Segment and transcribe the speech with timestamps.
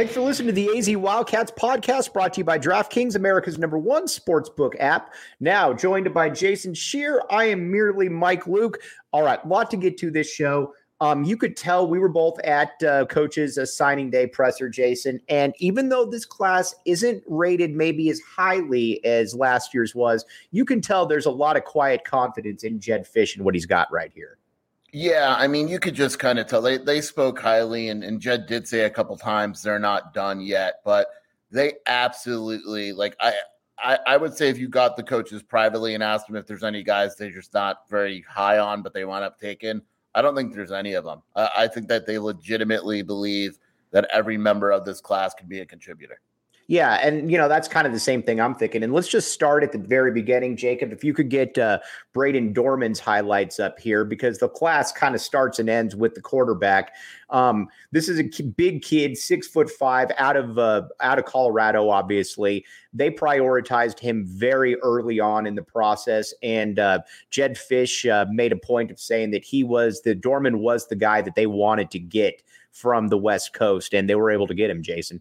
[0.00, 3.76] Thanks for listening to the AZ Wildcats podcast brought to you by DraftKings, America's number
[3.76, 5.12] one sportsbook app.
[5.40, 8.78] Now, joined by Jason Scheer, I am merely Mike Luke.
[9.12, 10.72] All right, lot to get to this show.
[11.02, 15.20] Um, you could tell we were both at uh, coach's uh, signing day presser, Jason.
[15.28, 20.64] And even though this class isn't rated maybe as highly as last year's was, you
[20.64, 23.92] can tell there's a lot of quiet confidence in Jedd Fisch and what he's got
[23.92, 24.38] right here.
[24.92, 28.20] Yeah, I mean, you could just kind of tell they they spoke highly, and, and
[28.20, 31.06] Jedd did say a couple times they're not done yet, but
[31.50, 33.34] they absolutely like I,
[33.78, 36.64] I I would say if you got the coaches privately and asked them if there's
[36.64, 39.80] any guys they're just not very high on, but they wind up taking,
[40.14, 41.22] I don't think there's any of them.
[41.36, 43.58] I, I think that they legitimately believe
[43.92, 46.20] that every member of this class can be a contributor.
[46.70, 48.84] Yeah, and you know that's kind of the same thing I'm thinking.
[48.84, 50.92] And let's just start at the very beginning, Jacob.
[50.92, 51.80] If you could get uh,
[52.14, 56.20] Brayden Dorman's highlights up here, because the class kind of starts and ends with the
[56.20, 56.94] quarterback.
[57.30, 61.88] Um, this is a big kid, six foot five, out of uh, out of Colorado.
[61.88, 68.26] Obviously, they prioritized him very early on in the process, and uh, Jedd Fisch uh,
[68.30, 71.48] made a point of saying that he was the Dorman was the guy that they
[71.48, 74.84] wanted to get from the West Coast, and they were able to get him.
[74.84, 75.20] Jason.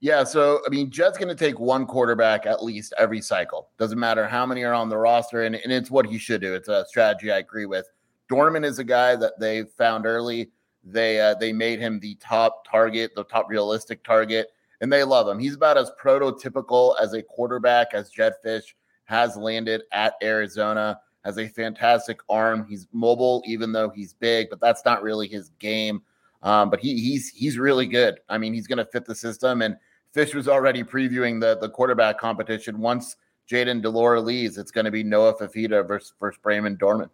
[0.00, 3.70] Yeah, so I mean, Jedd's going to take one quarterback at least every cycle.
[3.78, 6.54] Doesn't matter how many are on the roster, and, and it's what he should do.
[6.54, 7.88] It's a strategy I agree with.
[8.28, 10.50] Dorman is a guy that they found early.
[10.84, 14.48] They uh, they made him the top target, the top realistic target,
[14.80, 15.38] and they love him.
[15.38, 21.00] He's about as prototypical as a quarterback as Jedd Fisch has landed at Arizona.
[21.24, 22.66] Has a fantastic arm.
[22.68, 26.02] He's mobile, even though he's big, but that's not really his game.
[26.46, 28.20] Um, but he he's he's really good.
[28.28, 29.62] I mean, he's going to fit the system.
[29.62, 29.76] And
[30.14, 32.78] Fisch was already previewing the the quarterback competition.
[32.78, 33.16] Once
[33.50, 37.10] Jayden de Laura leaves, it's going to be Noah Fifita versus versus Brayden Dorman.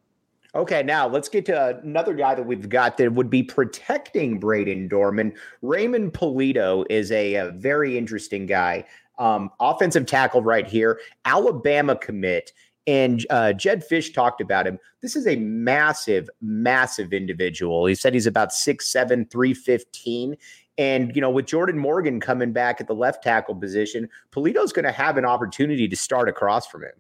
[0.55, 4.87] Okay, now let's get to another guy that we've got that would be protecting Brayden
[4.87, 5.33] Dorman.
[5.63, 8.85] Raymond Pulido is a, a very interesting guy.
[9.19, 12.53] Um, offensive tackle right here, Alabama commit.
[12.87, 14.79] And uh, Jedd Fisch talked about him.
[15.01, 17.87] This is a massive, massive individual.
[17.87, 20.37] He said he's about 6'7, 315.
[20.79, 24.85] And, you know, with Jordan Morgan coming back at the left tackle position, Pulido's going
[24.85, 26.93] to have an opportunity to start across from him.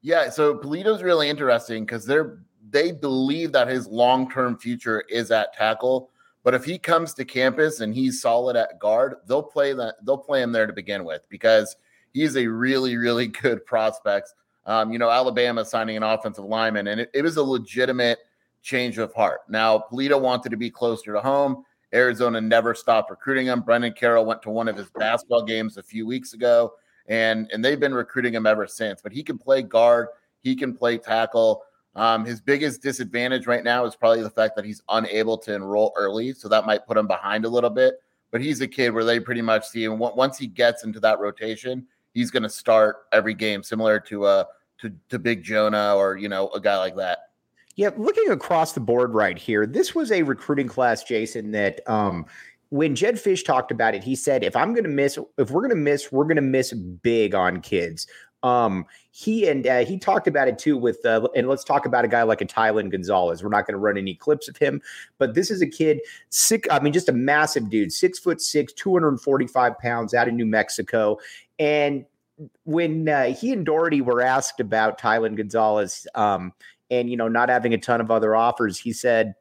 [0.00, 0.30] Yeah.
[0.30, 2.38] So Pulido's really interesting because they're,
[2.70, 6.10] they believe that his long term future is at tackle.
[6.42, 10.16] But if he comes to campus and he's solid at guard, they'll play that they'll
[10.16, 11.76] play him there to begin with because
[12.12, 14.32] he's a really, really good prospect
[14.70, 18.20] um, you know, Alabama signing an offensive lineman, and it, it, was a legitimate
[18.62, 19.40] change of heart.
[19.48, 21.64] Now, Pulido wanted to be closer to home.
[21.92, 23.62] Arizona never stopped recruiting him.
[23.62, 26.74] Brennan Carroll went to one of his basketball games a few weeks ago,
[27.08, 29.02] and and they've been recruiting him ever since.
[29.02, 30.06] But he can play guard,
[30.40, 31.64] he can play tackle.
[31.96, 35.92] Um, his biggest disadvantage right now is probably the fact that he's unable to enroll
[35.96, 37.94] early, so that might put him behind a little bit.
[38.30, 41.18] But he's a kid where they pretty much see him once he gets into that
[41.18, 44.44] rotation, he's going to start every game, similar to a uh,
[44.80, 47.30] to, to Big Jonah or you know a guy like that.
[47.76, 51.52] Yeah, looking across the board right here, this was a recruiting class, Jason.
[51.52, 52.26] That um,
[52.70, 55.62] when Jedd Fisch talked about it, he said, "If I'm going to miss, if we're
[55.62, 58.06] going to miss, we're going to miss big on kids."
[58.42, 62.04] Um, he and uh, he talked about it too with, uh, and let's talk about
[62.04, 63.42] a guy like a Tylen Gonzalez.
[63.42, 64.80] We're not going to run any clips of him,
[65.18, 66.66] but this is a kid, sick.
[66.70, 71.18] I mean, just a massive dude, six foot six, 245 pounds out of New Mexico.
[71.58, 72.06] And
[72.64, 76.52] when uh, he and Doherty were asked about Tylen Gonzalez um,
[76.90, 79.34] and you know not having a ton of other offers, he said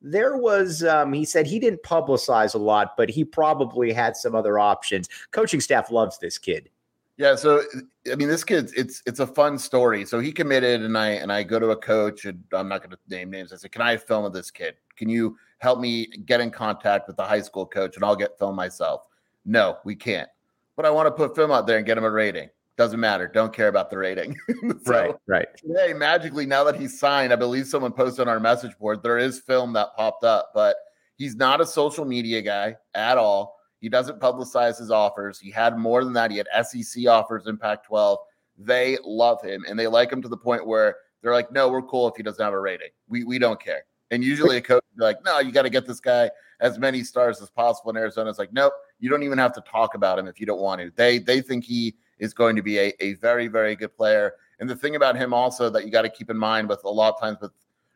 [0.00, 4.34] there was um, he said he didn't publicize a lot, but he probably had some
[4.34, 5.08] other options.
[5.30, 6.70] Coaching staff loves this kid.
[7.16, 7.62] Yeah, so
[8.10, 10.04] I mean, this kid, it's it's a fun story.
[10.04, 12.90] So he committed, and I and I go to a coach, and I'm not going
[12.90, 13.52] to name names.
[13.52, 14.76] I said, "Can I film of this kid?
[14.96, 18.38] Can you help me get in contact with the high school coach, and I'll get
[18.38, 19.06] film myself?"
[19.44, 20.28] No, we can't
[20.78, 22.48] but I want to put film out there and get him a rating.
[22.76, 23.26] Doesn't matter.
[23.26, 24.38] Don't care about the rating.
[24.62, 25.48] so right, right.
[25.56, 29.18] Today, magically, now that he's signed, I believe someone posted on our message board, there
[29.18, 30.76] is film that popped up, but
[31.16, 33.56] he's not a social media guy at all.
[33.80, 35.40] He doesn't publicize his offers.
[35.40, 36.30] He had more than that.
[36.30, 38.16] He had SEC offers in Pac 12.
[38.56, 41.82] They love him and they like him to the point where they're like, no, we're
[41.82, 42.90] cool if he doesn't have a rating.
[43.08, 43.82] We, we don't care.
[44.12, 46.30] And usually a coach be like, no, you got to get this guy
[46.60, 47.90] as many stars as possible.
[47.90, 50.46] In Arizona, it's like, nope, you don't even have to talk about him if you
[50.46, 50.92] don't want to.
[50.94, 54.34] They they think he is going to be a, a very, very good player.
[54.60, 56.88] And the thing about him also that you got to keep in mind with a
[56.88, 57.52] lot of times with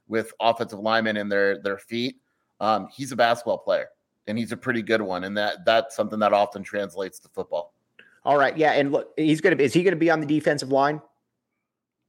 [0.08, 2.16] with offensive linemen and their their feet,
[2.60, 3.88] um, he's a basketball player
[4.26, 5.24] and he's a pretty good one.
[5.24, 7.74] And that that's something that often translates to football.
[8.24, 8.56] All right.
[8.56, 8.72] Yeah.
[8.72, 11.00] And look, he's gonna be is he gonna be on the defensive line?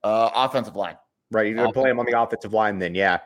[0.03, 0.97] Uh offensive line.
[1.31, 1.47] Right.
[1.47, 3.19] You're gonna play him on the offensive line then, yeah.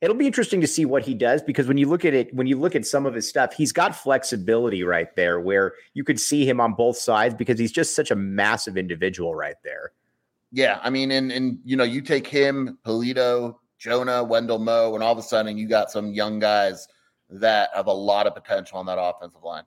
[0.00, 2.46] It'll be interesting to see what he does because when you look at it, when
[2.46, 6.20] you look at some of his stuff, he's got flexibility right there where you could
[6.20, 9.92] see him on both sides because he's just such a massive individual right there.
[10.50, 15.02] Yeah, I mean, and and you know, you take him, Pulido, Jonah, Wendell Moe, and
[15.02, 16.86] all of a sudden you got some young guys
[17.30, 19.64] that have a lot of potential on that offensive line.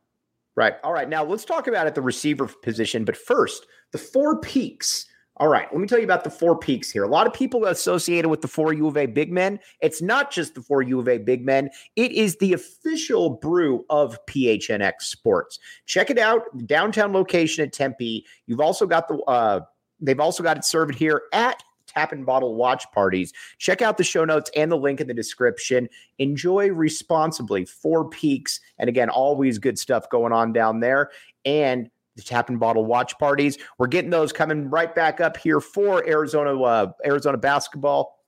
[0.55, 0.75] Right.
[0.83, 1.09] All right.
[1.09, 3.03] Now let's talk about at the receiver position.
[3.03, 5.07] But first, the four peaks.
[5.37, 5.67] All right.
[5.69, 7.03] Let me tell you about the four peaks here.
[7.03, 9.59] A lot of people associated with the four U of A big men.
[9.81, 13.85] It's not just the four U of A big men, it is the official brew
[13.89, 15.59] of PHNX Sports.
[15.85, 16.43] Check it out.
[16.55, 18.25] The downtown location at Tempe.
[18.47, 19.59] You've also got the, uh,
[19.99, 23.33] they've also got it served here at tap and bottle watch parties.
[23.57, 25.89] Check out the show notes and the link in the description.
[26.19, 27.65] Enjoy responsibly.
[27.65, 28.59] Four Peaks.
[28.79, 31.11] And again, always good stuff going on down there.
[31.45, 33.57] And the tap and bottle watch parties.
[33.77, 38.19] We're getting those coming right back up here for Arizona uh, Arizona basketball,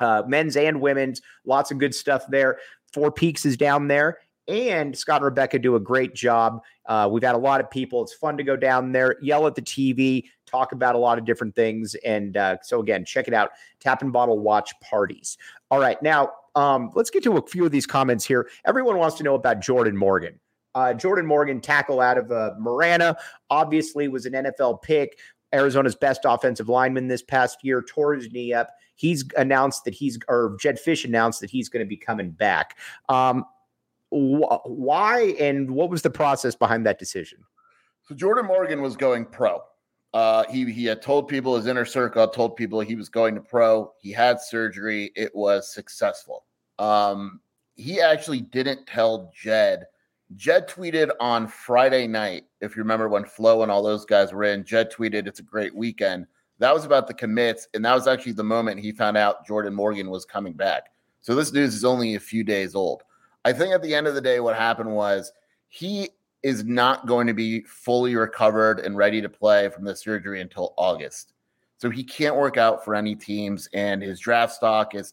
[0.00, 1.22] uh, men's and women's.
[1.44, 2.58] Lots of good stuff there.
[2.92, 6.62] Four Peaks is down there, and Scott and Rebecca do a great job.
[6.86, 8.02] Uh, we've had a lot of people.
[8.02, 11.24] It's fun to go down there, yell at the TV, talk about a lot of
[11.24, 11.94] different things.
[12.04, 13.50] And uh, so, again, check it out
[13.80, 15.38] Tap and Bottle Watch Parties.
[15.70, 16.00] All right.
[16.02, 18.48] Now, um, let's get to a few of these comments here.
[18.64, 20.38] Everyone wants to know about Jordan Morgan.
[20.74, 23.16] Uh, Jordan Morgan, tackle out of uh, Marana,
[23.50, 25.18] obviously was an NFL pick.
[25.52, 28.70] Arizona's best offensive lineman this past year, tore his knee up.
[28.96, 32.76] He's announced that he's, or Jedd Fisch announced that he's going to be coming back.
[33.08, 33.44] Um,
[34.10, 37.38] wh- why and what was the process behind that decision?
[38.08, 39.60] So Jordan Morgan was going pro.
[40.12, 43.40] Uh, he he had told people his inner circle told people he was going to
[43.40, 43.92] pro.
[43.98, 45.10] He had surgery.
[45.16, 46.44] It was successful.
[46.78, 47.40] Um,
[47.74, 49.86] he actually didn't tell Jed.
[50.36, 54.44] Jed tweeted on Friday night, if you remember when Flowe and all those guys were
[54.44, 54.64] in.
[54.64, 56.26] Jed tweeted, "It's a great weekend."
[56.58, 59.74] That was about the commits, and that was actually the moment he found out Jordan
[59.74, 60.92] Morgan was coming back.
[61.20, 63.02] So this news is only a few days old.
[63.44, 65.32] I think at the end of the day, what happened was
[65.68, 66.10] he
[66.42, 70.74] is not going to be fully recovered and ready to play from the surgery until
[70.76, 71.32] August.
[71.78, 75.12] So he can't work out for any teams, and his draft stock is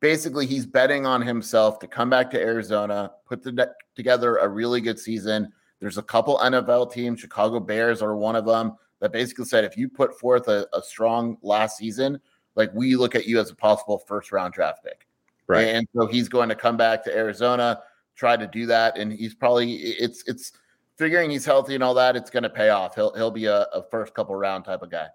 [0.00, 4.80] basically he's betting on himself to come back to Arizona, put the, together a really
[4.80, 5.52] good season.
[5.80, 9.76] There's a couple NFL teams, Chicago Bears are one of them, that basically said if
[9.76, 12.20] you put forth a, a strong last season,
[12.56, 15.06] like we look at you as a possible first round draft pick.
[15.46, 15.68] Right.
[15.68, 17.80] And so he's going to come back to Arizona,
[18.16, 18.98] try to do that.
[18.98, 20.52] And he's probably it's it's
[20.96, 22.94] figuring he's healthy and all that, it's gonna pay off.
[22.94, 25.06] He'll he'll be a, a first couple round type of guy.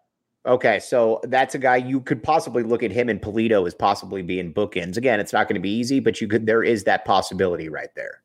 [0.45, 4.21] Okay, so that's a guy you could possibly look at him and Pulido as possibly
[4.21, 4.97] being bookends.
[4.97, 7.93] Again, it's not going to be easy, but you could there is that possibility right
[7.95, 8.21] there.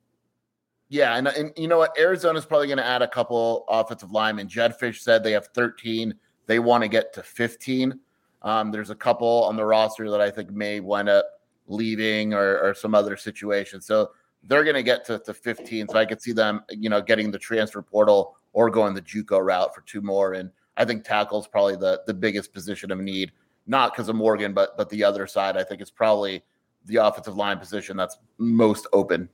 [0.88, 1.96] Yeah, and, and you know what?
[1.98, 4.48] Arizona's probably going to add a couple offensive linemen.
[4.48, 6.14] Jedd Fisch said they have 13.
[6.46, 8.00] They want to get to 15.
[8.42, 11.26] Um, there's a couple on the roster that I think may wind up
[11.66, 13.80] leaving or, or some other situation.
[13.80, 14.10] So
[14.44, 15.88] they're going to get to, to 15.
[15.88, 19.44] So I could see them, you know, getting the transfer portal or going the JUCO
[19.44, 20.32] route for two more.
[20.32, 23.32] And I think tackle is probably the the biggest position of need,
[23.66, 25.56] not because of Morgan, but but the other side.
[25.56, 26.42] I think it's probably
[26.86, 29.28] the offensive line position that's most open.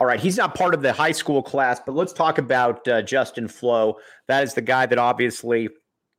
[0.00, 3.02] All right, he's not part of the high school class, but let's talk about uh,
[3.02, 3.96] Justin Flowe.
[4.26, 5.70] That is the guy that obviously,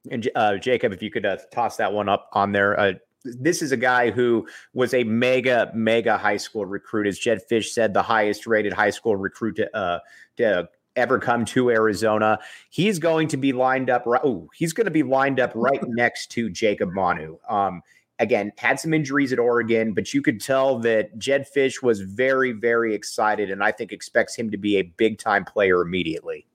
[0.09, 2.77] and uh, Jacob, if you could uh, toss that one up on there.
[2.79, 2.93] Uh,
[3.23, 7.07] this is a guy who was a mega, mega high school recruit.
[7.07, 9.99] As Jedd Fisch said, the highest rated high school recruit to, uh,
[10.37, 10.69] to
[10.99, 12.39] ever come to Arizona.
[12.69, 14.05] He's going to be lined up.
[14.05, 17.37] Right, Oh, he's going to be lined up right next to Jacob Manu.
[17.49, 17.81] Um,
[18.19, 22.51] again, had some injuries at Oregon, but you could tell that Jedd Fisch was very,
[22.51, 26.45] very excited, and I think expects him to be a big time player immediately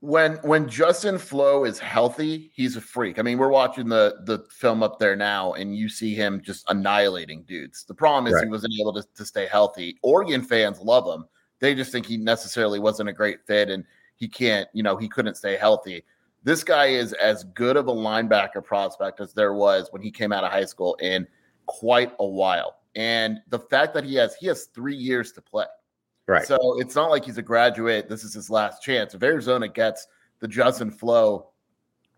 [0.00, 3.18] when when Justin Flowe is healthy, he's a freak.
[3.18, 6.64] I mean, we're watching the the film up there now, and you see him just
[6.70, 7.84] annihilating dudes.
[7.84, 8.44] The problem is right.
[8.44, 9.98] he wasn't able to, to stay healthy.
[10.02, 11.26] Oregon fans love him.
[11.60, 13.84] They just think he necessarily wasn't a great fit and
[14.16, 16.04] he can't, you know, he couldn't stay healthy.
[16.42, 20.32] This guy is as good of a linebacker prospect as there was when he came
[20.32, 21.26] out of high school in
[21.66, 22.76] quite a while.
[22.96, 25.66] And the fact that he has he has three years to play.
[26.26, 26.46] Right.
[26.46, 28.08] So it's not like he's a graduate.
[28.08, 29.14] This is his last chance.
[29.14, 30.06] If Arizona gets
[30.40, 31.50] the Justin Flow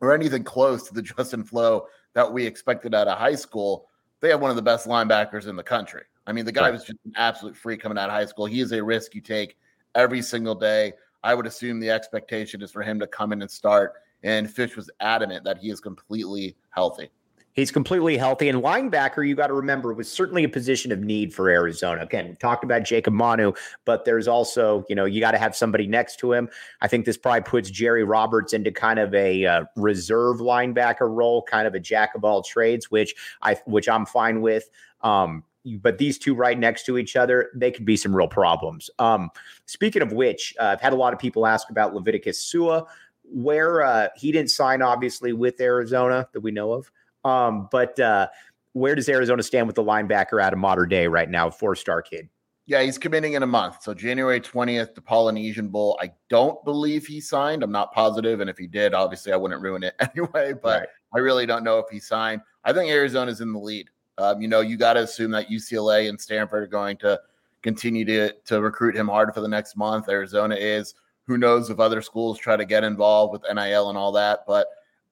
[0.01, 3.89] or anything close to the Justin Flow that we expected out of high school,
[4.21, 6.03] they have one of the best linebackers in the country.
[6.27, 6.73] I mean, the guy right.
[6.73, 8.47] was just an absolute freak coming out of high school.
[8.47, 9.57] He is a risk you take
[9.95, 10.93] every single day.
[11.25, 13.95] I would assume the expectation is for him to come in and start.
[14.23, 17.11] And Fisch was adamant that he is completely healthy.
[17.55, 18.49] He's completely healthy.
[18.49, 22.03] And linebacker, you got to remember, was certainly a position of need for Arizona.
[22.03, 23.53] Again, we talked about Jacob Manu,
[23.85, 26.49] but there's also, you know, you got to have somebody next to him.
[26.81, 31.43] I think this probably puts Jerry Roberts into kind of a uh, reserve linebacker role,
[31.43, 34.71] kind of a jack of all trades, which I which I'm fine with.
[35.03, 35.45] Um,
[35.81, 38.91] but these two right next to each other, they could be some real problems.
[38.99, 39.31] Um,
[39.67, 42.85] speaking of which, uh, I've had a lot of people ask about Leviticus Sua,
[43.23, 46.91] where uh, he didn't sign, obviously, with Arizona that we know of.
[47.25, 48.29] Um, but uh,
[48.73, 52.03] where does Arizona stand with the linebacker out of modern day right now, four star
[52.03, 52.29] kid?
[52.67, 53.83] Yeah, he's committing in a month.
[53.83, 55.99] So January 20th, the Polynesian Bowl.
[56.01, 57.63] I don't believe he signed.
[57.63, 58.41] I'm not positive.
[58.41, 60.53] And if he did, obviously I wouldn't ruin it anyway.
[60.53, 60.89] But right.
[61.15, 62.41] I really don't know if he signed.
[62.65, 63.89] I think Arizona's in the lead.
[64.19, 67.21] Um, you know, you got to assume that UCLA and Stanford are going to
[67.63, 70.09] continue to, to recruit him hard for the next month.
[70.09, 70.95] Arizona is.
[71.27, 74.41] Who knows if other schools try to get involved with NIL and all that.
[74.47, 74.67] But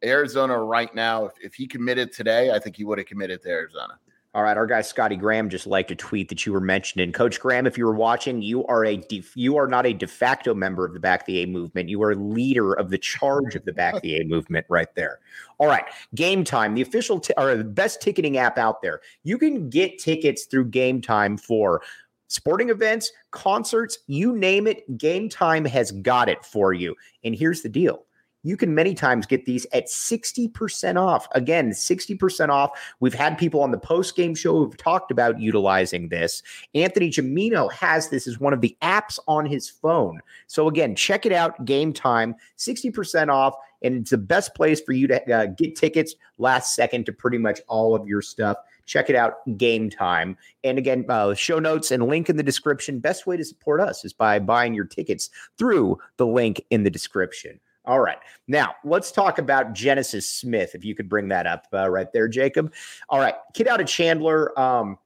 [0.05, 3.49] Arizona right now, if, if he committed today, I think he would have committed to
[3.49, 3.99] Arizona.
[4.33, 7.11] All right, our guy Scotty Graham just liked a tweet that you were mentioning.
[7.11, 10.07] Coach Graham, if you were watching, you are a def- you are not a de
[10.07, 11.89] facto member of the Back the A movement.
[11.89, 15.19] You are a leader of the charge of the Back the A movement, right there.
[15.59, 15.85] All right,
[16.15, 19.01] Game Time, the official t- or the best ticketing app out there.
[19.25, 21.83] You can get tickets through Game Time for
[22.29, 24.97] sporting events, concerts, you name it.
[24.97, 26.95] Game Time has got it for you.
[27.25, 28.07] And here's the deal
[28.43, 31.27] you can many times get these at 60% off.
[31.33, 32.71] Again, 60% off.
[33.01, 36.43] We've had people on the post game show who've talked about utilizing this.
[36.75, 40.21] Anthony Jamino has this as one of the apps on his phone.
[40.47, 41.65] So, again, check it out.
[41.65, 43.55] Game time, 60% off.
[43.83, 47.39] And it's the best place for you to uh, get tickets last second to pretty
[47.39, 48.59] much all of your stuff.
[48.85, 50.37] Check it out, Game Time.
[50.65, 52.99] And again, uh, show notes and link in the description.
[52.99, 56.91] Best way to support us is by buying your tickets through the link in the
[56.91, 57.61] description.
[57.85, 58.19] All right.
[58.47, 62.29] Now, let's talk about Genesis Smith, if you could bring that up uh, right there,
[62.29, 62.73] Jacob.
[63.09, 63.35] All right.
[63.55, 64.59] Kid out of Chandler.
[64.59, 64.99] Um,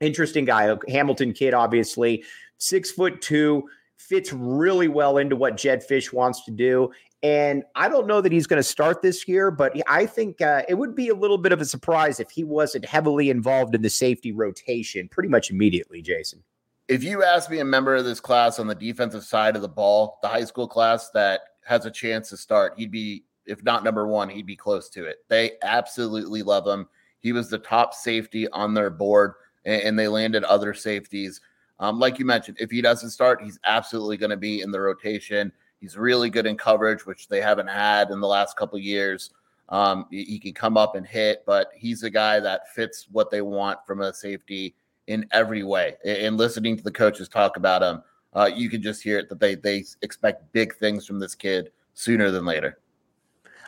[0.00, 0.74] interesting guy.
[0.88, 2.24] Hamilton kid, obviously.
[2.58, 3.68] Six foot two,
[3.98, 6.90] fits really well into what Jedd Fisch wants to do.
[7.22, 10.62] And I don't know that he's going to start this year, but I think uh,
[10.68, 13.82] it would be a little bit of a surprise if he wasn't heavily involved in
[13.82, 16.42] the safety rotation pretty much immediately, Jason.
[16.88, 19.68] If you ask me a member of this class on the defensive side of the
[19.68, 23.84] ball, the high school class that has a chance to start, he'd be, if not
[23.84, 25.18] number one, he'd be close to it.
[25.28, 26.88] They absolutely love him.
[27.20, 31.40] He was the top safety on their board, and, and they landed other safeties.
[31.78, 34.80] Um, like you mentioned, if he doesn't start, he's absolutely going to be in the
[34.80, 35.52] rotation.
[35.80, 39.30] He's really good in coverage, which they haven't had in the last couple years.
[39.68, 43.30] Um, he, he can come up and hit, but he's a guy that fits what
[43.30, 44.76] they want from a safety
[45.06, 45.96] in every way.
[46.04, 48.02] And listening to the coaches talk about him,
[48.34, 51.70] uh, you can just hear it that they they expect big things from this kid
[51.94, 52.78] sooner than later.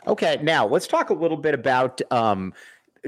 [0.07, 2.53] Okay, now let's talk a little bit about um,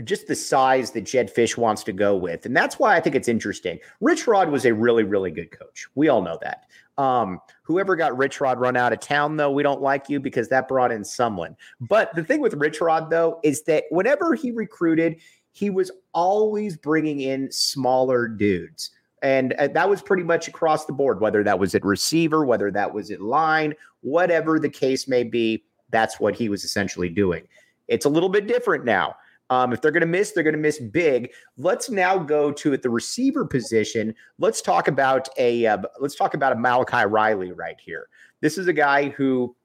[0.03, 3.15] just the size that Jedd Fisch wants to go with, and that's why I think
[3.15, 3.79] it's interesting.
[4.01, 5.87] Rich Rod was a really, really good coach.
[5.95, 6.65] We all know that.
[6.97, 10.49] Um, whoever got Rich Rod run out of town, though, we don't like you because
[10.49, 11.55] that brought in someone.
[11.79, 15.17] But the thing with Rich Rod, though, is that whenever he recruited,
[15.51, 18.91] he was always bringing in smaller dudes.
[19.21, 22.69] And uh, that was pretty much across the board, whether that was at receiver, whether
[22.71, 27.47] that was at line, whatever the case may be, that's what he was essentially doing.
[27.87, 29.15] It's a little bit different now.
[29.49, 31.31] Um, if they're going to miss, they're going to miss big.
[31.57, 34.13] Let's now go to at the receiver position.
[34.39, 38.09] Let's talk about a uh, let's talk about a Malachi Riley right here.
[38.41, 39.55] This is a guy who,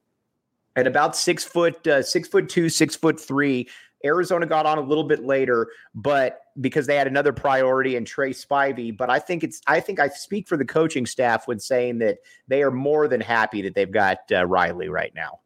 [0.77, 3.69] at about six foot uh, six foot two, six foot three,
[4.05, 8.31] Arizona got on a little bit later, but because they had another priority in Trey
[8.31, 8.97] Spivey.
[8.97, 12.19] But I think it's I think I speak for the coaching staff when saying that
[12.49, 15.41] they are more than happy that they've got uh, Riley right now.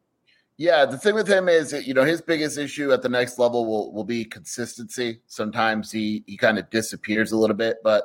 [0.59, 3.67] Yeah, the thing with him is, you know, his biggest issue at the next level
[3.67, 5.21] will will be consistency.
[5.27, 8.05] Sometimes he he kind of disappears a little bit, but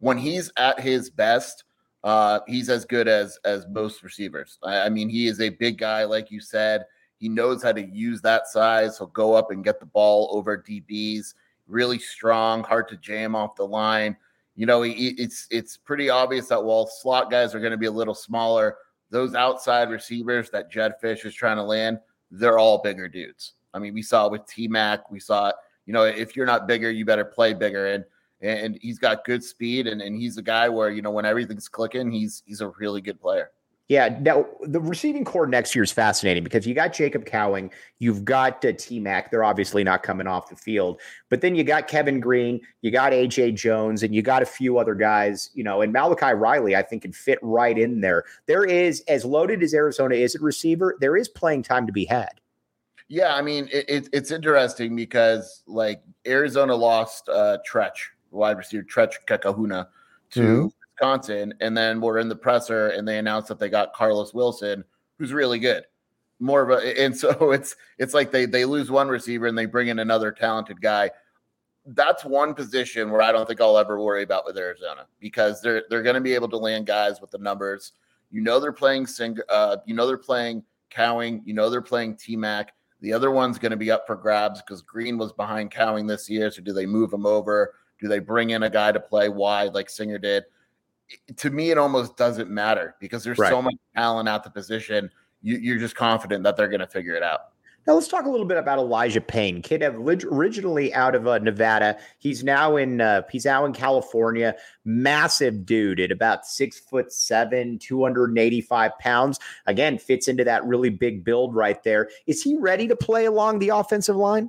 [0.00, 1.62] when he's at his best,
[2.02, 4.58] uh, he's as good as as most receivers.
[4.64, 6.86] I, I mean, he is a big guy, like you said.
[7.22, 8.98] He knows how to use that size.
[8.98, 11.34] He'll go up and get the ball over DBs.
[11.68, 14.16] Really strong, hard to jam off the line.
[14.56, 17.92] You know, it's it's pretty obvious that while slot guys are going to be a
[17.92, 18.76] little smaller,
[19.10, 22.00] those outside receivers that Jedd Fisch is trying to land,
[22.32, 23.52] they're all bigger dudes.
[23.72, 25.08] I mean, we saw it with T Mac.
[25.08, 25.54] We saw it.
[25.86, 27.86] You know, if you're not bigger, you better play bigger.
[27.86, 28.04] And
[28.40, 31.68] and he's got good speed, and, and he's a guy where you know when everything's
[31.68, 33.52] clicking, he's he's a really good player.
[33.88, 38.24] Yeah, now the receiving core next year is fascinating because you got Jacob Cowing, you've
[38.24, 39.30] got uh, T Mac.
[39.30, 43.12] They're obviously not coming off the field, but then you got Kevin Green, you got
[43.12, 45.50] AJ Jones, and you got a few other guys.
[45.52, 48.24] You know, and Malachi Riley, I think, can fit right in there.
[48.46, 52.04] There is as loaded as Arizona is at receiver, there is playing time to be
[52.04, 52.40] had.
[53.08, 58.84] Yeah, I mean, it, it, it's interesting because like Arizona lost uh, Treach, wide receiver
[58.84, 59.88] Treach Kekahuna,
[60.30, 60.66] to mm-hmm.
[60.92, 64.84] Wisconsin, and then we're in the presser, and they announced that they got Carlos Wilson,
[65.18, 65.84] who's really good.
[66.40, 69.66] More of a, and so it's it's like they they lose one receiver and they
[69.66, 71.10] bring in another talented guy.
[71.86, 75.84] that's one position where I don't think I'll ever worry about with Arizona because they're
[75.90, 77.92] they're going to be able to land guys with the numbers.
[78.30, 82.16] You know they're playing Sing, uh, you know they're playing Cowing, you know they're playing
[82.16, 82.74] T Mac.
[83.00, 86.30] The other one's going to be up for grabs because Green was behind Cowing this
[86.30, 86.52] year.
[86.52, 87.74] So do they move him over?
[88.00, 90.44] Do they bring in a guy to play wide like Singer did?
[91.36, 93.50] To me, it almost doesn't matter because there's right.
[93.50, 95.10] so much talent at the position.
[95.42, 97.52] You, you're just confident that they're going to figure it out.
[97.86, 99.60] Now let's talk a little bit about Elijah Payne.
[99.60, 101.98] Kid originally out of uh, Nevada.
[102.18, 104.54] He's now in uh, he's now in California.
[104.84, 109.40] Massive dude at about six foot seven, 285 pounds.
[109.66, 112.08] Again, fits into that really big build right there.
[112.28, 114.48] Is he ready to play along the offensive line?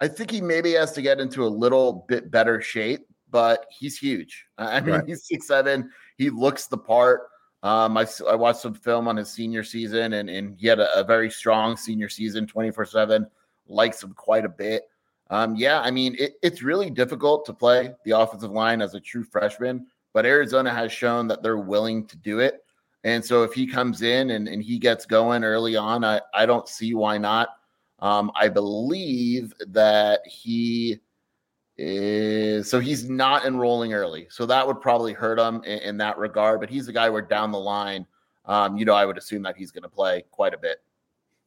[0.00, 3.96] I think he maybe has to get into a little bit better shape, but he's
[3.98, 4.46] huge.
[4.58, 5.04] I mean, right.
[5.06, 5.90] he's six seven.
[6.16, 7.22] He looks the part.
[7.62, 10.98] Um, I, I watched some film on his senior season, and, and he had a,
[10.98, 13.26] a very strong senior season, 24 7.
[13.66, 14.84] Likes him quite a bit.
[15.28, 19.00] Um, yeah, I mean, it, it's really difficult to play the offensive line as a
[19.00, 22.64] true freshman, but Arizona has shown that they're willing to do it.
[23.04, 26.46] And so if he comes in and, and he gets going early on, I, I
[26.46, 27.50] don't see why not.
[28.00, 30.98] Um, I believe that he
[31.80, 36.18] is so he's not enrolling early, so that would probably hurt him in, in that
[36.18, 36.60] regard.
[36.60, 38.06] But he's a guy where down the line,
[38.44, 40.82] um, you know, I would assume that he's going to play quite a bit.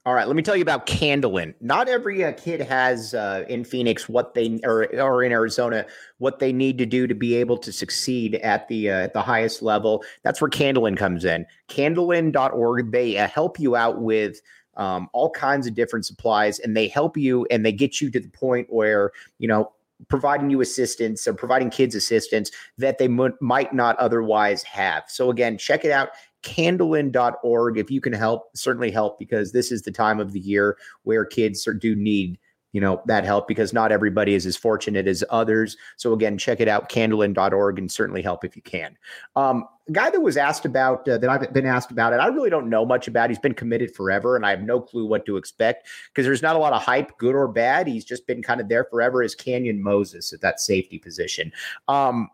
[0.06, 1.54] All right, let me tell you about Candlin.
[1.62, 5.86] Not every uh, kid has uh, in Phoenix what they or or in Arizona
[6.18, 9.22] what they need to do to be able to succeed at the uh, at the
[9.22, 10.04] highest level.
[10.24, 11.46] That's where Candlin comes in.
[11.70, 12.92] Candlin.org.
[12.92, 14.42] They uh, help you out with
[14.76, 18.20] um, all kinds of different supplies, and they help you and they get you to
[18.20, 19.72] the point where you know
[20.08, 25.04] providing you assistance or providing kids assistance that they m- might not otherwise have.
[25.08, 26.10] So again, check it out
[26.44, 30.78] candlin.org if you can help certainly help because this is the time of the year
[31.04, 32.38] where kids do need
[32.74, 35.78] you know that help because not everybody is as fortunate as others.
[35.96, 38.98] So again check it out candlin.org and certainly help if you can.
[39.36, 42.50] Um, guy that was asked about uh, that i've been asked about it i really
[42.50, 45.36] don't know much about he's been committed forever and i have no clue what to
[45.36, 47.86] expect because there's not a lot of hype good or bad.
[47.86, 51.52] He's just been kind of there forever as Canyon Moses at that safety position.
[51.88, 52.30] Um,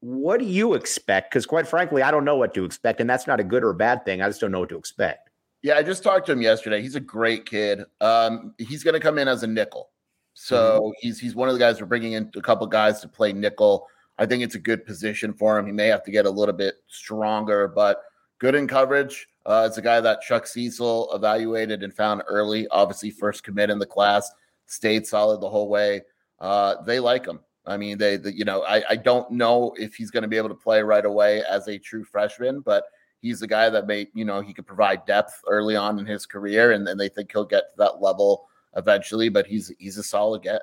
[0.00, 1.30] what do you expect?
[1.30, 3.72] Because quite frankly i don't know what to expect and that's not a good or
[3.72, 4.22] bad thing.
[4.22, 5.29] I just don't know what to expect
[5.62, 6.80] yeah, I just talked to him yesterday.
[6.80, 7.84] He's a great kid.
[8.00, 9.90] Um, he's going to come in as a nickel.
[10.34, 10.90] So mm-hmm.
[11.00, 13.86] he's he's one of the guys we're bringing in a couple guys to play nickel.
[14.18, 15.66] I think it's a good position for him.
[15.66, 18.02] He may have to get a little bit stronger, but
[18.38, 19.28] good in coverage.
[19.46, 22.68] Uh, it's a guy that Chuck Cecil evaluated and found early.
[22.68, 24.30] Obviously, first commit in the class,
[24.66, 26.02] stayed solid the whole way.
[26.38, 27.40] Uh, they like him.
[27.66, 30.36] I mean, they, the, you know, I, I don't know if he's going to be
[30.36, 32.84] able to play right away as a true freshman, but
[33.20, 36.26] he's a guy that may, you know, he could provide depth early on in his
[36.26, 39.28] career, and, they think he'll get to that level eventually.
[39.28, 40.62] But he's he's a solid get.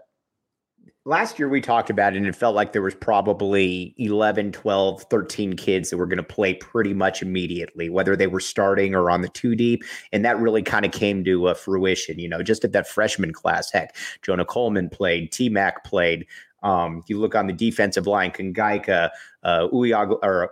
[1.06, 5.04] Last year we talked about it and it felt like there was probably 11, 12,
[5.04, 9.10] 13 kids that were going to play pretty much immediately, whether they were starting or
[9.10, 9.84] on the two deep.
[10.12, 13.32] And that really kind of came to uh, fruition, you know, just at that freshman
[13.32, 13.72] class.
[13.72, 16.26] Heck, Jonah Coleman played, T Mac played,
[16.64, 19.10] um, you look on the defensive line, Kongaika,
[19.44, 20.52] uh, Uyago, or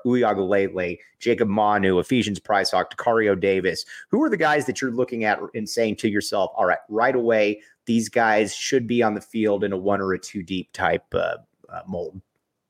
[1.20, 3.86] Jacob Manu, Ephesians Prysock, Tacario Davis.
[4.10, 7.15] Who are the guys that you're looking at and saying to yourself, all right, right
[7.15, 10.72] away, these guys should be on the field in a one or a two deep
[10.74, 11.38] type uh,
[11.70, 12.22] uh, mold?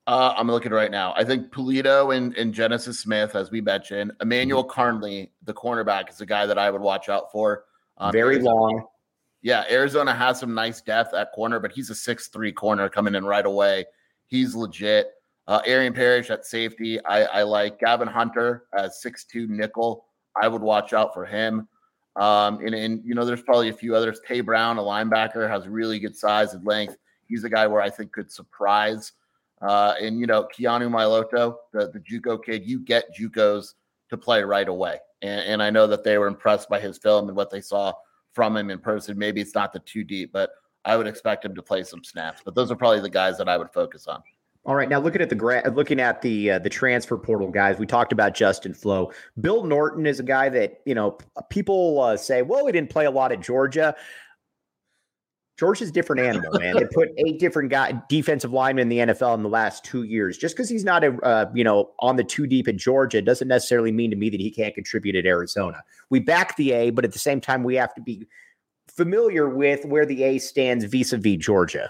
[0.08, 1.14] Uh, I'm looking right now.
[1.18, 4.80] I think Pulido and, and Genesis Smith, as we mentioned, Emmanuel mm-hmm.
[4.80, 7.66] Karnley, the cornerback, is a guy that I would watch out for.
[7.98, 8.86] Um, Very long.
[9.46, 13.24] Yeah, Arizona has some nice depth at corner, but he's a six-three corner coming in
[13.24, 13.86] right away.
[14.26, 15.12] He's legit.
[15.48, 20.06] Uh, Arian Parrish at safety, I, I like Gavin Hunter as six-two nickel.
[20.36, 21.68] I would watch out for him.
[22.16, 24.20] Um, and, and you know, there's probably a few others.
[24.28, 26.98] Tay Brown, a linebacker, has really good size and length.
[27.28, 29.12] He's a guy where I think could surprise.
[29.62, 33.76] Uh, and you know, Keanu Miloto, the the JUCO kid, you get JUCOs
[34.10, 34.98] to play right away.
[35.22, 37.94] And, and I know that they were impressed by his film and what they saw
[38.36, 39.18] from him in person.
[39.18, 40.52] Maybe it's not the two deep, but
[40.84, 42.42] I would expect him to play some snaps.
[42.44, 44.22] But those are probably the guys that I would focus on.
[44.68, 47.78] All right, now looking at the gra- looking at the uh, the transfer portal guys,
[47.78, 49.12] we talked about Justin Flowe.
[49.40, 51.20] Bill Norton is a guy that you know
[51.50, 53.96] people uh, say, well, he didn't play a lot at Georgia.
[55.58, 56.76] Georgia's different animal, man.
[56.76, 60.38] they put eight different guy defensive linemen in the NFL in the last two years.
[60.38, 63.48] Just because he's not a uh, you know on the two deep at Georgia doesn't
[63.48, 65.84] necessarily mean to me that he can't contribute at Arizona.
[66.10, 68.28] We back the A, but at the same time we have to be
[68.88, 71.90] familiar with where the A stands vis-a-vis Georgia.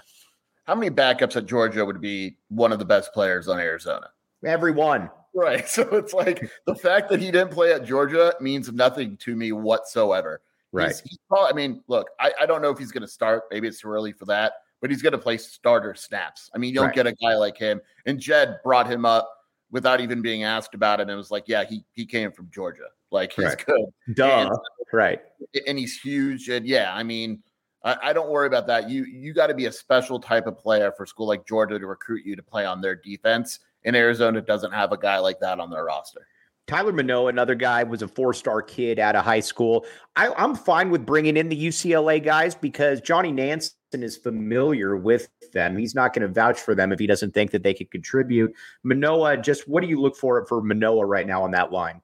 [0.64, 4.10] How many backups at Georgia would be one of the best players on Arizona?
[4.44, 5.10] Everyone.
[5.34, 5.68] Right.
[5.68, 9.52] So it's like the fact that he didn't play at Georgia means nothing to me
[9.52, 10.40] whatsoever.
[10.72, 10.88] Right.
[10.88, 13.44] He's, he's probably, I mean, look, I, I don't know if he's going to start.
[13.50, 14.52] Maybe it's too early for that.
[14.82, 16.50] but he's going to play starter snaps.
[16.54, 16.94] I mean, you don't Right.
[16.94, 17.80] get a guy like him.
[18.04, 19.28] And Jed brought him up
[19.70, 22.48] without even being asked about it, and it was like, yeah, he he came from
[22.52, 23.64] Georgia, like he's Right.
[23.66, 24.56] good Duh.
[24.92, 25.20] Right.
[25.66, 26.48] and he's huge.
[26.50, 27.42] And yeah, I mean,
[27.82, 28.88] I, I don't worry about that.
[28.90, 31.78] You you got to be a special type of player for a school like Georgia
[31.78, 33.58] to recruit you to play on their defense.
[33.84, 36.26] And Arizona doesn't have a guy like that on their roster.
[36.66, 39.86] Tyler Manoa, another guy, was a four star kid out of high school.
[40.16, 45.28] I, I'm fine with bringing in the UCLA guys because Johnny Nansen is familiar with
[45.52, 45.76] them.
[45.76, 48.52] He's not going to vouch for them if he doesn't think that they could contribute.
[48.82, 52.00] Manoa, just what do you look for for Manoa right now on that line?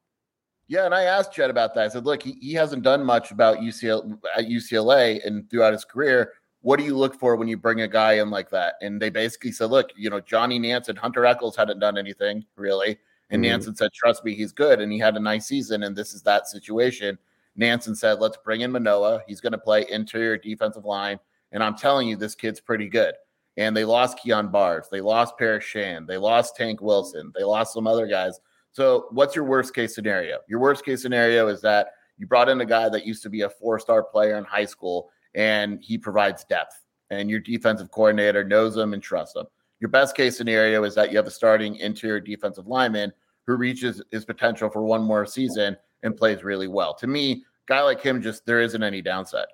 [0.69, 1.85] Yeah, and I asked Jed about that.
[1.85, 5.85] I said, look, he, he hasn't done much about UCLA at UCLA and throughout his
[5.85, 6.35] career.
[6.61, 8.75] What do you look for when you bring a guy in like that?
[8.81, 12.99] And they basically said, look, you know, Johnny Nansen, Hunter Echols hadn't done anything really.
[13.33, 13.49] And Mhm.
[13.49, 14.81] Nansen said, trust me, he's good.
[14.81, 15.83] And he had a nice season.
[15.83, 17.19] And this is that situation.
[17.57, 19.23] Nansen said, let's bring in Manoa.
[19.27, 21.19] He's going to play interior defensive line.
[21.51, 23.15] And I'm telling you, this kid's pretty good.
[23.57, 24.89] And they lost Kyon Barrs.
[24.91, 26.07] They lost Paris Shand.
[26.07, 27.33] They lost Tank Wilson.
[27.35, 28.39] They lost some other guys.
[28.71, 30.39] So, what's your worst case scenario?
[30.49, 33.43] Your worst case scenario is that you brought in a guy that used to be
[33.43, 38.45] a four star player in high school and he provides depth, and your defensive coordinator
[38.45, 39.47] knows him and trusts him.
[39.81, 43.13] Your best case scenario is that you have a starting interior defensive lineman
[43.47, 46.95] who reaches his potential for one more season and plays really well.
[46.95, 49.47] To me, guy like him, just there isn't any downside.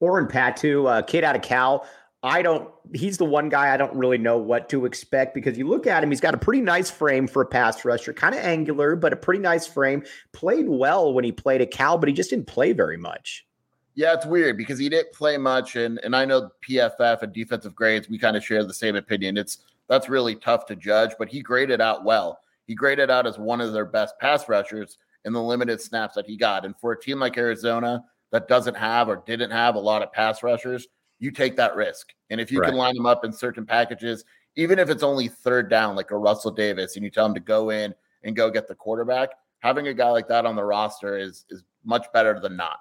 [0.00, 1.86] Oren Patu, uh, kid out of Cal.
[2.22, 5.66] I don't, he's the one guy I don't really know what to expect because you
[5.66, 8.42] look at him, he's got a pretty nice frame for a pass rusher, kind of
[8.42, 10.04] angular, but a pretty nice frame.
[10.32, 13.46] Played well when he played at Cal, but he just didn't play very much.
[13.94, 17.74] Yeah, it's weird because he didn't play much, and and I know PFF and defensive
[17.74, 19.36] grades we kind of share the same opinion.
[19.36, 22.40] It's that's really tough to judge, but he graded out well.
[22.66, 26.26] He graded out as one of their best pass rushers in the limited snaps that
[26.26, 26.64] he got.
[26.64, 30.12] And for a team like Arizona that doesn't have or didn't have a lot of
[30.12, 30.86] pass rushers,
[31.18, 32.14] you take that risk.
[32.30, 34.24] And if you can line them up in certain packages,
[34.56, 37.40] even if it's only third down, like a Russell Davis, and you tell him to
[37.40, 37.94] go in
[38.24, 41.62] and go get the quarterback, having a guy like that on the roster is is
[41.84, 42.78] much better than not.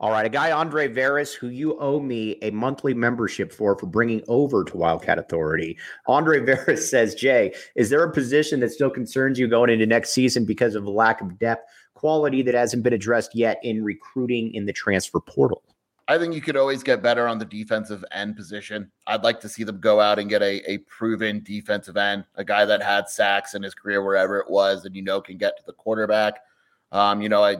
[0.00, 3.86] All right, a guy Andre Veris, who you owe me a monthly membership for for
[3.86, 5.78] bringing over to Wildcat Authority.
[6.06, 10.10] Andre Veris says, "Jay, is there a position that still concerns you going into next
[10.10, 14.66] season because of lack of depth, quality that hasn't been addressed yet in recruiting in
[14.66, 15.62] the transfer portal?"
[16.08, 18.90] I think you could always get better on the defensive end position.
[19.06, 22.44] I'd like to see them go out and get a, a proven defensive end, a
[22.44, 25.56] guy that had sacks in his career wherever it was, and you know can get
[25.56, 26.40] to the quarterback.
[26.90, 27.56] Um, you know, I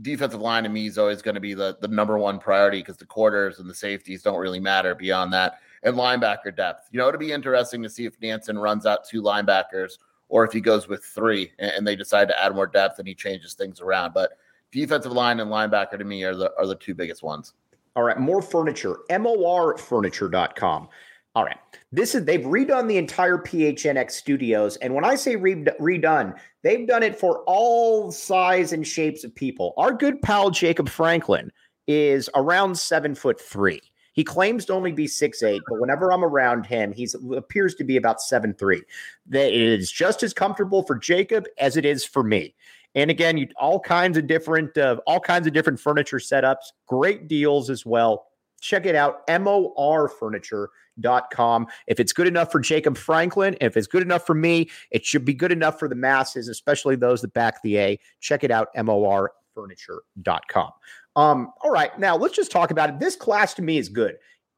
[0.00, 2.96] defensive line to me is always going to be the the number one priority because
[2.96, 5.58] the quarters and the safeties don't really matter beyond that.
[5.82, 6.88] And linebacker depth.
[6.92, 10.52] You know, it'd be interesting to see if Nansen runs out two linebackers or if
[10.52, 13.54] he goes with three and, and they decide to add more depth and he changes
[13.54, 14.14] things around.
[14.14, 14.38] But
[14.70, 17.54] defensive line and linebacker to me are the are the two biggest ones.
[17.94, 19.00] All right, more furniture.
[19.10, 20.88] MORfurniture.com.
[21.34, 21.56] All right.
[21.92, 24.76] This is they've redone the entire PHNX studios.
[24.76, 29.34] And when I say re- redone, they've done it for all size and shapes of
[29.34, 29.72] people.
[29.78, 31.50] Our good pal Jacob Franklin
[31.86, 33.80] is around seven foot three.
[34.12, 37.84] He claims to only be six eight, but whenever I'm around him, he appears to
[37.84, 38.82] be about seven three.
[39.26, 42.54] That is just as comfortable for Jacob as it is for me.
[42.94, 47.26] And again, you all kinds of different, uh, all kinds of different furniture setups, great
[47.26, 48.26] deals as well.
[48.62, 51.66] Check it out, morfurniture.com.
[51.88, 55.24] If it's good enough for Jacob Franklin, if it's good enough for me, it should
[55.24, 57.98] be good enough for the masses, especially those that back the A.
[58.20, 60.70] Check it out, morfurniture.com.
[61.14, 63.00] Um, all right, now let's just talk about it.
[63.00, 64.14] This class to me is good.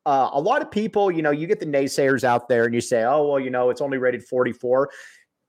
[0.07, 2.83] Uh, a lot of people, you know, you get the naysayers out there and you
[2.83, 4.91] say, oh, well, you know, it's only rated 44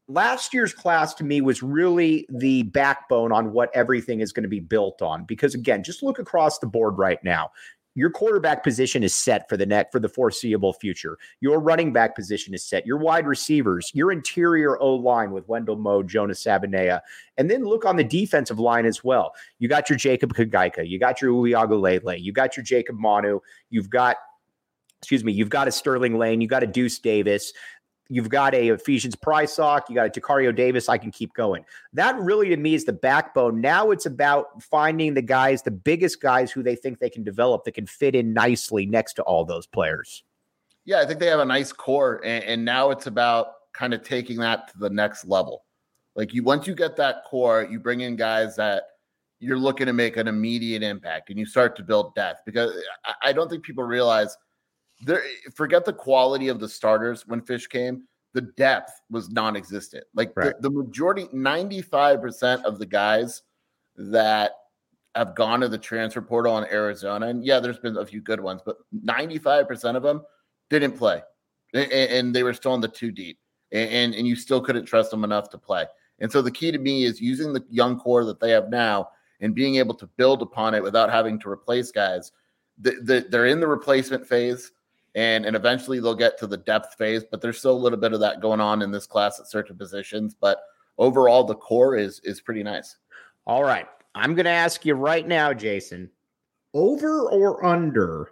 [0.07, 4.49] last year's class to me was really the backbone on what everything is going to
[4.49, 7.49] be built on because again just look across the board right now
[7.95, 11.17] your quarterback position is set for the net for the foreseeable future.
[11.39, 12.85] Your running back position is set.
[12.85, 16.99] Your wide receivers your interior o line with wendell moe jonas Savaiinaea
[17.37, 19.33] and then look on the defensive line as well.
[19.59, 23.39] You got your jacob Kongaika you got your uiagalele you got your jacob manu.
[23.69, 24.17] You've got
[25.01, 26.41] excuse me you've got a sterling lane.
[26.41, 27.53] You got a deuce davis
[28.07, 30.89] You've got a Ephesians Prysock, you got a Tacario Davis.
[30.89, 31.65] I can keep going.
[31.93, 33.61] That really to me is the backbone.
[33.61, 37.63] Now it's about finding the guys, the biggest guys who they think they can develop
[37.63, 40.23] that can fit in nicely next to all those players.
[40.85, 44.03] Yeah, I think they have a nice core, and, and now it's about kind of
[44.03, 45.63] taking that to the next level.
[46.15, 48.83] Like you, once you get that core, you bring in guys that
[49.39, 52.41] you're looking to make an immediate impact, and you start to build depth.
[52.45, 52.71] Because
[53.03, 54.37] I, I don't think people realize
[55.05, 55.23] there.
[55.53, 58.03] Forget the quality of the starters when Fisch came.
[58.33, 60.03] The depth was non-existent.
[60.13, 60.53] Like Right.
[60.61, 63.43] the, the majority, ninety-five percent of the guys
[63.95, 64.51] that
[65.15, 68.41] have gone to the transfer portal in Arizona, and yeah, there's been a few good
[68.41, 70.21] ones, but ninety-five percent of them
[70.69, 71.21] didn't play,
[71.73, 73.39] and, and they were still in the two deep,
[73.71, 75.85] and, and and you still couldn't trust them enough to play.
[76.19, 79.09] And so the key to me is using the young core that they have now
[79.39, 82.31] and being able to build upon it without having to replace guys.
[82.79, 84.71] The, the, they're in the replacement phase
[85.15, 88.13] and, and eventually they'll get to the depth phase, but there's still a little bit
[88.13, 90.35] of that going on in this class at certain positions.
[90.39, 90.59] But
[90.97, 92.97] overall, the core is is pretty nice.
[93.47, 93.87] All right.
[94.13, 96.09] I'm going to ask you right now, Jason,
[96.73, 98.31] over or under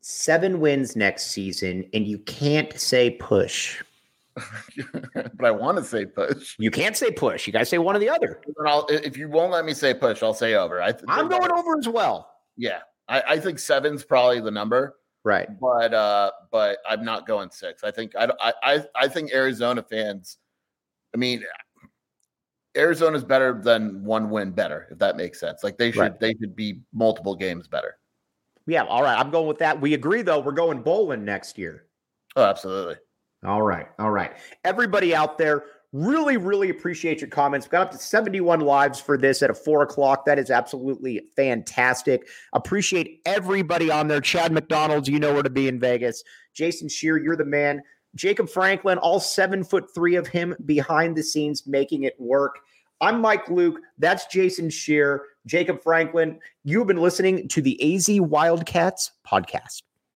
[0.00, 3.82] seven wins next season, and you can't say push.
[4.34, 6.56] but I want to say push.
[6.58, 7.46] You can't say push.
[7.46, 8.40] You to say one or the other.
[8.88, 10.82] if you won't let me say push, I'll say over.
[10.82, 12.30] I am going over as well.
[12.56, 14.96] Yeah, I, I, think seven's probably the number.
[15.26, 15.48] Right.
[15.60, 17.82] But uh, but I'm not going six.
[17.82, 18.30] I think I
[18.62, 20.38] I I think Arizona fans.
[21.12, 21.42] I mean,
[22.76, 25.64] Arizona's better than one win better, if that makes sense.
[25.64, 26.20] Like they should right.
[26.20, 27.98] they should be multiple games better.
[28.68, 28.84] Yeah.
[28.84, 29.18] All right.
[29.18, 29.80] I'm going with that.
[29.80, 30.38] We agree though.
[30.38, 31.86] We're going bowling next year.
[32.36, 32.94] Oh, absolutely.
[33.44, 33.88] All right.
[33.98, 34.30] All right.
[34.62, 37.66] Everybody out there, really, really appreciate your comments.
[37.66, 40.24] Got up to 71 lives for this at a four o'clock.
[40.24, 42.28] That is absolutely fantastic.
[42.52, 44.20] Appreciate everybody on there.
[44.20, 46.22] Chad McDonald's, you know where to be in Vegas.
[46.54, 47.82] Jason Scheer, you're the man.
[48.14, 52.58] Jacob Franklin, all seven foot three of him behind the scenes making it work.
[53.00, 53.78] I'm Mike Luke.
[53.98, 55.24] That's Jason Scheer.
[55.44, 56.38] Jacob Franklin.
[56.64, 59.82] You've been listening to the AZ Wildcats podcast.